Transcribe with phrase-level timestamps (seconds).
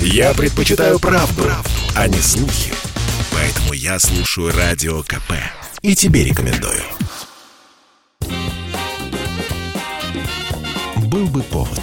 [0.00, 2.72] Я предпочитаю правду, правду, а не слухи.
[3.32, 5.32] Поэтому я слушаю Радио КП.
[5.82, 6.82] И тебе рекомендую.
[10.96, 11.80] Был бы повод.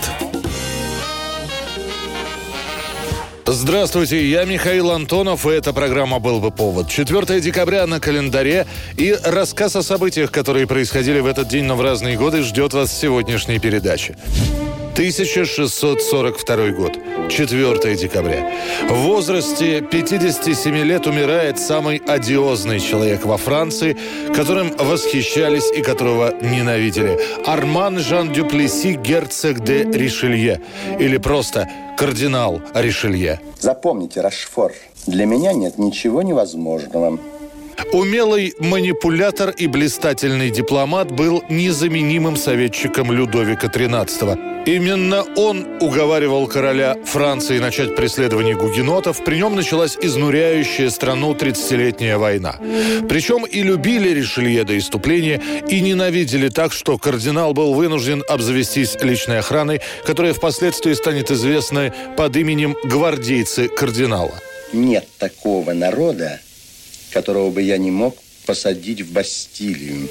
[3.45, 6.89] Здравствуйте, я Михаил Антонов, и эта программа «Был бы повод».
[6.89, 8.65] 4 декабря на календаре
[8.97, 12.89] и рассказ о событиях, которые происходили в этот день, но в разные годы, ждет вас
[12.89, 14.17] в сегодняшней передаче.
[14.93, 18.51] 1642 год, 4 декабря.
[18.87, 23.97] В возрасте 57 лет умирает самый одиозный человек во Франции,
[24.35, 27.17] которым восхищались и которого ненавидели.
[27.47, 30.61] Арман Жан Дюплеси, герцог де Ришелье.
[30.99, 31.67] Или просто
[31.97, 33.39] кардинал Ришелье.
[33.59, 34.73] Запомните, Рашфор,
[35.07, 37.17] для меня нет ничего невозможного.
[37.91, 44.53] Умелый манипулятор и блистательный дипломат был незаменимым советчиком Людовика XIII.
[44.65, 49.23] Именно он уговаривал короля Франции начать преследование гугенотов.
[49.25, 52.55] При нем началась изнуряющая страну 30-летняя война.
[53.09, 59.39] Причем и любили Ришелье до иступления, и ненавидели так, что кардинал был вынужден обзавестись личной
[59.39, 64.33] охраной, которая впоследствии станет известна под именем гвардейцы кардинала.
[64.71, 66.39] Нет такого народа,
[67.13, 70.09] которого бы я не мог посадить в Бастилию.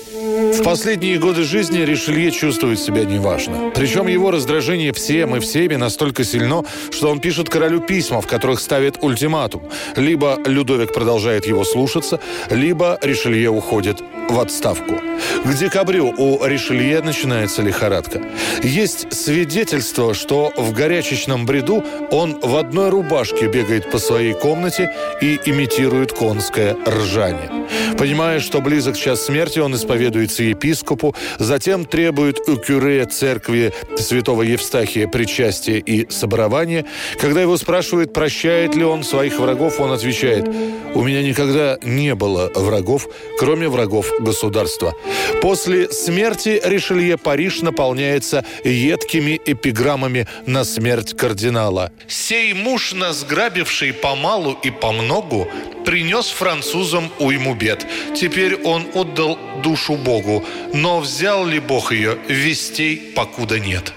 [0.54, 3.70] В последние годы жизни Ришелье чувствует себя неважно.
[3.74, 8.60] Причем его раздражение всем и всеми настолько сильно, что он пишет королю письма, в которых
[8.60, 9.62] ставит ультиматум.
[9.96, 15.00] Либо Людовик продолжает его слушаться, либо Ришелье уходит в отставку.
[15.44, 18.20] К декабрю у Ришелье начинается лихорадка.
[18.62, 25.38] Есть свидетельство, что в горячечном бреду он в одной рубашке бегает по своей комнате и
[25.44, 27.50] имитирует конское ржание.
[27.98, 35.08] Понимая, что близок час смерти, он исповедуется епископу, затем требует у кюре церкви святого Евстахия
[35.08, 36.84] причастия и соборования.
[37.20, 40.48] Когда его спрашивают, прощает ли он своих врагов, он отвечает,
[40.94, 44.94] «У меня никогда не было врагов, кроме врагов государства».
[45.40, 51.92] После смерти Ришелье Париж наполняется едкими эпиграммами на смерть кардинала.
[52.06, 55.48] «Сей муж, нас грабивший помалу и помногу,
[55.84, 57.86] принес французам уйму бед.
[58.14, 63.92] Теперь он отдал душу Богу, но взял ли Бог ее, вестей покуда нет».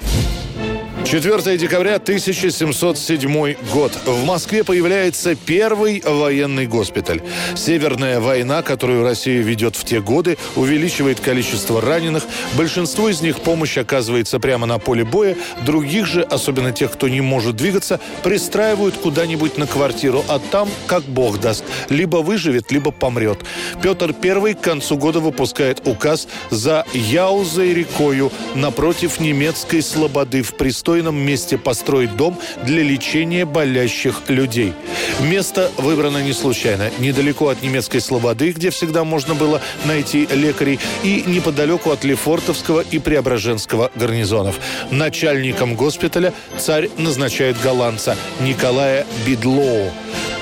[1.05, 3.91] 4 декабря 1707 год.
[4.05, 7.21] В Москве появляется первый военный госпиталь.
[7.55, 12.23] Северная война, которую Россия ведет в те годы, увеличивает количество раненых.
[12.57, 15.37] Большинству из них помощь оказывается прямо на поле боя.
[15.63, 20.25] Других же, особенно тех, кто не может двигаться, пристраивают куда-нибудь на квартиру.
[20.27, 23.37] А там, как бог даст, либо выживет, либо помрет.
[23.83, 30.94] Петр I к концу года выпускает указ за Яузой рекою напротив немецкой слободы в пристойном
[30.95, 34.73] достойном месте построить дом для лечения болящих людей.
[35.19, 36.89] Место выбрано не случайно.
[36.99, 42.99] Недалеко от немецкой Слободы, где всегда можно было найти лекарей, и неподалеку от Лефортовского и
[42.99, 44.55] Преображенского гарнизонов.
[44.89, 49.91] Начальником госпиталя царь назначает голландца Николая Бидлоу.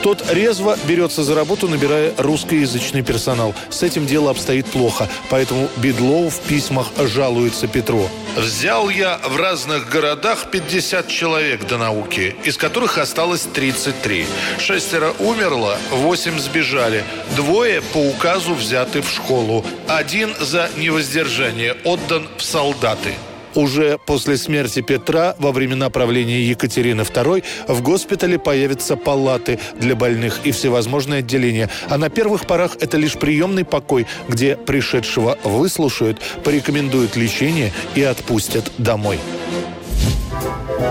[0.03, 3.55] Тот резво берется за работу, набирая русскоязычный персонал.
[3.69, 8.09] С этим дело обстоит плохо, поэтому Бидлоу в письмах жалуется Петру.
[8.35, 14.25] «Взял я в разных городах 50 человек до науки, из которых осталось 33.
[14.59, 17.05] Шестеро умерло, восемь сбежали.
[17.37, 19.65] Двое по указу взяты в школу.
[19.87, 23.13] Один за невоздержание отдан в солдаты».
[23.55, 30.39] Уже после смерти Петра, во времена правления Екатерины II, в госпитале появятся палаты для больных
[30.43, 31.69] и всевозможные отделения.
[31.89, 38.71] А на первых порах это лишь приемный покой, где пришедшего выслушают, порекомендуют лечение и отпустят
[38.77, 39.19] домой.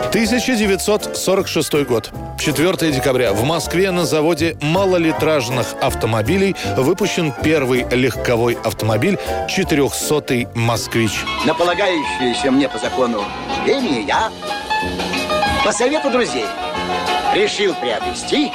[0.09, 2.11] 1946 год.
[2.39, 3.33] 4 декабря.
[3.33, 9.19] В Москве на заводе малолитражных автомобилей выпущен первый легковой автомобиль
[9.49, 11.25] 400-й «Москвич».
[11.47, 13.25] На полагающееся мне по закону
[13.67, 14.31] имение я
[15.65, 16.47] по совету друзей
[17.35, 18.51] решил приобрести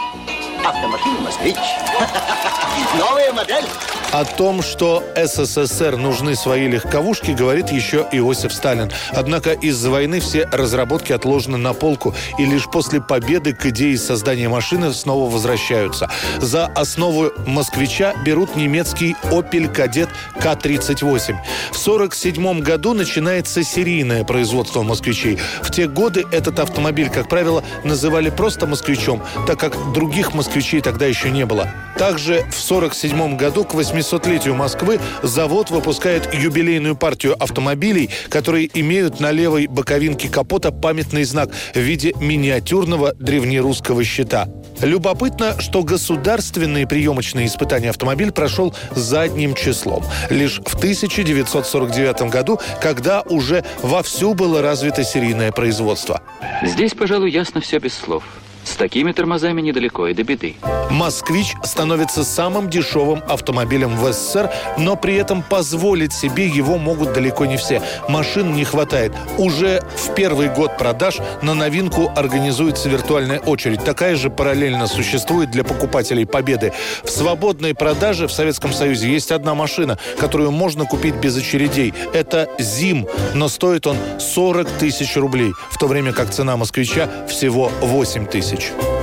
[0.66, 1.56] автомашину «Москвич».
[3.00, 3.66] Новая модель.
[4.12, 8.90] О том, что СССР нужны свои легковушки, говорит еще Иосиф Сталин.
[9.12, 14.48] Однако из-за войны все разработки отложены на полку, и лишь после победы к идее создания
[14.48, 16.10] машины снова возвращаются.
[16.40, 20.10] За основу «Москвича» берут немецкий «Опель Кадет
[20.40, 21.36] К-38».
[21.72, 25.38] В 1947 году начинается серийное производство «Москвичей».
[25.62, 31.06] В те годы этот автомобиль, как правило, называли просто «Москвичом», так как других «Москвичей» тогда
[31.06, 31.70] еще не было.
[31.98, 39.32] Также в 1947 году к 800-летию Москвы завод выпускает юбилейную партию автомобилей, которые имеют на
[39.32, 44.48] левой боковинке капота памятный знак в виде миниатюрного древнерусского щита.
[44.82, 50.04] Любопытно, что государственные приемочные испытания автомобиль прошел задним числом.
[50.30, 56.22] Лишь в 1949 году, когда уже вовсю было развито серийное производство.
[56.64, 58.24] Здесь, пожалуй, ясно все без слов.
[58.68, 60.56] С такими тормозами недалеко и до беды.
[60.90, 67.46] «Москвич» становится самым дешевым автомобилем в СССР, но при этом позволить себе его могут далеко
[67.46, 67.82] не все.
[68.10, 69.14] Машин не хватает.
[69.38, 73.86] Уже в первый год продаж на новинку организуется виртуальная очередь.
[73.86, 76.74] Такая же параллельно существует для покупателей «Победы».
[77.04, 81.94] В свободной продаже в Советском Союзе есть одна машина, которую можно купить без очередей.
[82.14, 87.72] Это «Зим», но стоит он 40 тысяч рублей, в то время как цена «Москвича» всего
[87.82, 88.97] 8 тысяч тысяч.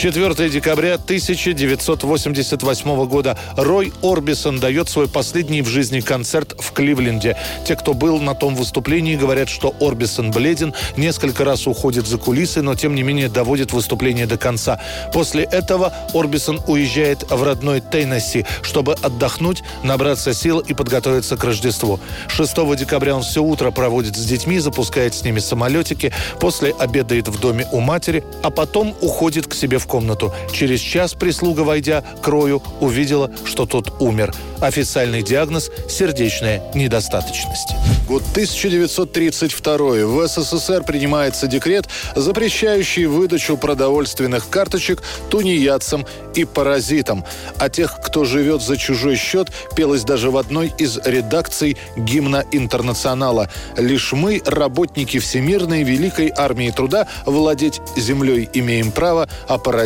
[0.00, 7.36] 4 декабря 1988 года Рой Орбисон дает свой последний в жизни концерт в Кливленде.
[7.66, 12.62] Те, кто был на том выступлении, говорят, что Орбисон бледен, несколько раз уходит за кулисы,
[12.62, 14.80] но тем не менее доводит выступление до конца.
[15.12, 22.00] После этого Орбисон уезжает в родной Теннесси, чтобы отдохнуть, набраться сил и подготовиться к Рождеству.
[22.28, 26.10] 6 декабря он все утро проводит с детьми, запускает с ними самолетики,
[26.40, 30.32] после обедает в доме у матери, а потом уходит к себе в комнату.
[30.52, 34.32] Через час прислуга, войдя к Рою, увидела, что тот умер.
[34.60, 37.70] Официальный диагноз– сердечная недостаточность.
[38.06, 40.06] Год 1932.
[40.06, 47.24] В СССР принимается декрет, запрещающий выдачу продовольственных карточек тунеядцам и паразитам.
[47.58, 53.48] А тех, кто живет за чужой счет, пелось даже в одной из редакций гимна «Интернационала».
[53.76, 59.79] «Лишь мы, работники Всемирной Великой Армии Труда, владеть землей имеем право, а паразиты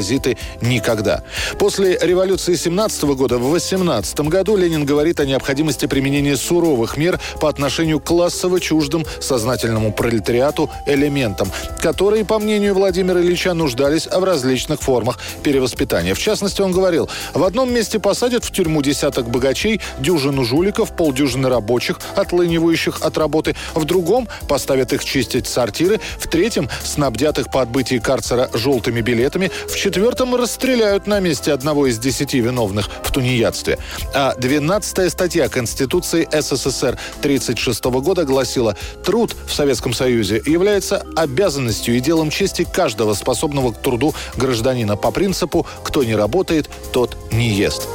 [0.60, 1.22] никогда».
[1.58, 7.48] После революции 17 года в 18 году Ленин говорит о необходимости применения суровых мер по
[7.48, 11.50] отношению к классово чуждым сознательному пролетариату элементам,
[11.80, 16.14] которые, по мнению Владимира Ильича, нуждались в различных формах перевоспитания.
[16.14, 21.48] В частности, он говорил, в одном месте посадят в тюрьму десяток богачей, дюжину жуликов, полдюжины
[21.48, 27.62] рабочих, отлынивающих от работы, в другом поставят их чистить сортиры, в третьем снабдят их по
[27.62, 33.78] отбытии карцера желтыми билетами, в четвертом расстреляют на месте одного из десяти виновных в тунеядстве.
[34.14, 42.00] А 12 статья Конституции СССР 1936 года гласила «Труд в Советском Союзе является обязанностью и
[42.00, 47.86] делом чести каждого способного к труду гражданина по принципу «кто не работает, тот не ест».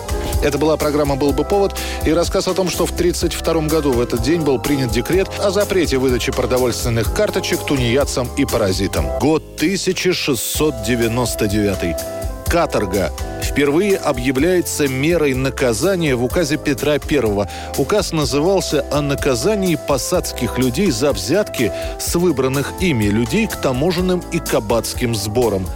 [0.42, 1.76] Это была программа «Был бы повод»
[2.06, 5.52] и рассказ о том, что в 1932 году в этот день был принят декрет о
[5.52, 9.06] запрете выдачи продовольственных карточек тунеядцам и паразитам.
[9.20, 11.79] Год 1699
[12.50, 13.12] каторга
[13.44, 17.48] впервые объявляется мерой наказания в указе Петра I.
[17.78, 24.40] Указ назывался о наказании посадских людей за взятки с выбранных ими людей к таможенным и
[24.40, 25.68] кабацким сборам.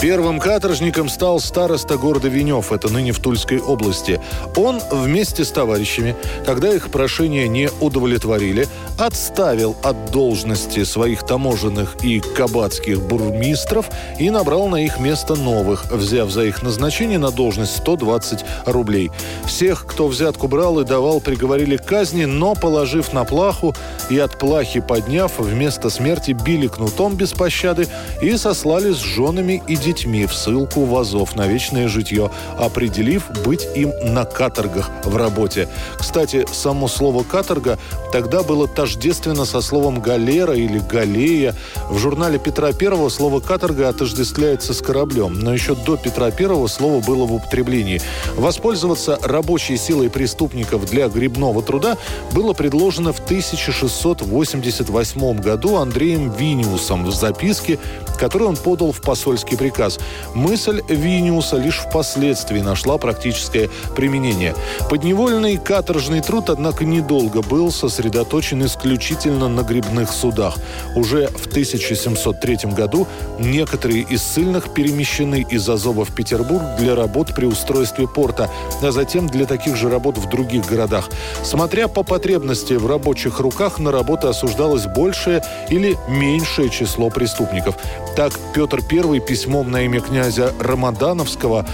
[0.00, 4.18] Первым каторжником стал староста города Венев, это ныне в Тульской области.
[4.56, 6.16] Он вместе с товарищами,
[6.46, 8.66] когда их прошение не удовлетворили,
[8.98, 16.30] отставил от должности своих таможенных и кабацких бурмистров и набрал на их место новых, взяв
[16.30, 19.10] за их назначение на должность 120 рублей.
[19.44, 23.74] Всех, кто взятку брал и давал, приговорили к казни, но, положив на плаху
[24.08, 27.86] и от плахи подняв, вместо смерти били кнутом без пощады
[28.22, 33.28] и сослали с женами и детьми детьми в ссылку в Азов на вечное житье, определив
[33.44, 35.68] быть им на каторгах в работе.
[35.98, 37.76] Кстати, само слово «каторга»
[38.12, 41.56] тогда было тождественно со словом «галера» или «галея».
[41.90, 47.00] В журнале Петра I слово «каторга» отождествляется с кораблем, но еще до Петра I слово
[47.00, 48.00] было в употреблении.
[48.36, 51.96] Воспользоваться рабочей силой преступников для грибного труда
[52.32, 57.80] было предложено в 1688 году Андреем Виниусом в записке,
[58.20, 59.98] которую он подал в посольский приказ приказ.
[60.34, 64.54] Мысль Виниуса лишь впоследствии нашла практическое применение.
[64.90, 70.56] Подневольный каторжный труд, однако, недолго был сосредоточен исключительно на грибных судах.
[70.96, 73.06] Уже в 1703 году
[73.38, 78.50] некоторые из ссыльных перемещены из Азова в Петербург для работ при устройстве порта,
[78.82, 81.08] а затем для таких же работ в других городах.
[81.42, 87.76] Смотря по потребности в рабочих руках, на работы осуждалось большее или меньшее число преступников.
[88.16, 91.64] Так Петр I письмом на имя князя Рамадановского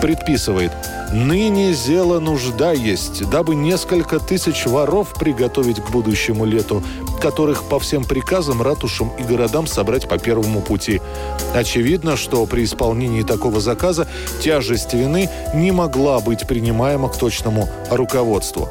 [0.00, 0.72] предписывает
[1.12, 6.82] «Ныне зело нужда есть, дабы несколько тысяч воров приготовить к будущему лету.
[7.22, 11.00] Которых по всем приказам, ратушам и городам собрать по первому пути.
[11.54, 14.08] Очевидно, что при исполнении такого заказа
[14.42, 18.68] тяжесть вины не могла быть принимаема к точному руководству.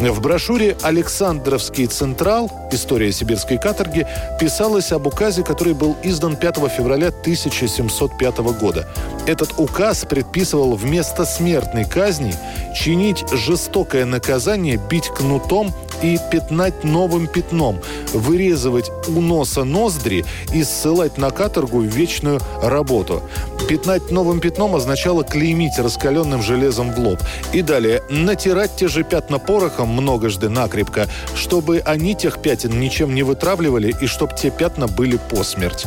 [0.00, 2.50] В брошюре «Александровский Централ.
[2.72, 4.06] История сибирской каторги»
[4.40, 8.88] писалось об указе, который был издан 5 февраля 1705 года.
[9.26, 12.34] Этот указ предписывал вместо смертной казни
[12.74, 17.80] чинить жестокое наказание, бить кнутом и пятнать новым пятном,
[18.12, 23.22] вырезывать у носа ноздри и ссылать на каторгу вечную работу.
[23.68, 27.20] Пятнать новым пятном означало клеймить раскаленным железом в лоб.
[27.52, 33.22] И далее натирать те же пятна порохом многожды накрепко, чтобы они тех пятен ничем не
[33.22, 35.86] вытравливали и чтобы те пятна были посмерть.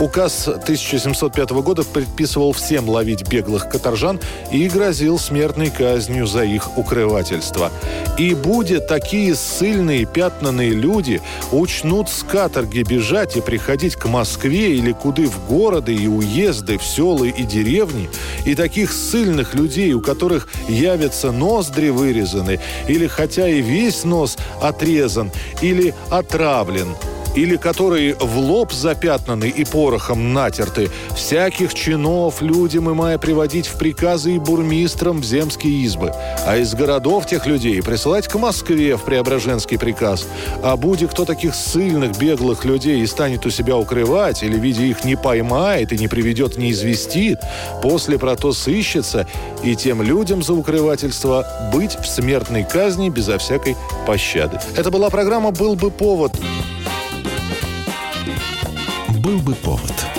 [0.00, 7.70] Указ 1705 года предписывал всем ловить беглых каторжан и грозил смертной казнью за их укрывательство.
[8.16, 11.20] И будет такие ссыльные пятнанные люди
[11.52, 16.84] учнут с каторги бежать и приходить к Москве или куды в города и уезды, в
[16.84, 18.10] села и деревни,
[18.44, 25.30] и таких ссыльных людей, у которых явятся ноздри вырезаны, или хотя и весь нос отрезан,
[25.62, 26.94] или отравлен–
[27.38, 33.78] или которые в лоб запятнаны и порохом натерты, всяких чинов людям и мая приводить в
[33.78, 36.12] приказы и бурмистрам в земские избы,
[36.46, 40.26] а из городов тех людей присылать к Москве в Преображенский приказ.
[40.62, 45.04] А будет кто таких сильных, беглых людей и станет у себя укрывать, или, видя их,
[45.04, 47.40] не поймает и не приведет, не известит,
[47.82, 49.26] после про то сыщется,
[49.62, 53.76] и тем людям за укрывательство быть в смертной казни безо всякой
[54.06, 54.58] пощады.
[54.76, 56.32] Это была программа «Был бы повод»
[59.28, 60.17] был бы повод.